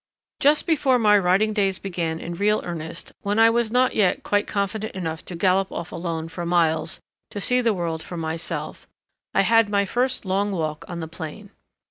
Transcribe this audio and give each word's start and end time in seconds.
Just 0.39 0.65
before 0.65 0.97
my 0.97 1.15
riding 1.15 1.53
days 1.53 1.77
began 1.77 2.19
in 2.19 2.33
real 2.33 2.59
earnest, 2.65 3.13
when 3.21 3.37
I 3.37 3.51
was 3.51 3.69
not 3.69 3.93
yet 3.95 4.23
quite 4.23 4.47
confident 4.47 4.95
enough 4.95 5.23
to 5.25 5.35
gallop 5.35 5.71
off 5.71 5.91
alone 5.91 6.27
for 6.27 6.43
miles 6.43 6.99
to 7.29 7.39
see 7.39 7.61
the 7.61 7.71
world 7.75 8.01
for 8.01 8.17
myself, 8.17 8.87
I 9.35 9.41
had 9.43 9.69
my 9.69 9.85
first 9.85 10.25
long 10.25 10.51
walk 10.53 10.85
on 10.87 11.01
the 11.01 11.07
plain. 11.07 11.51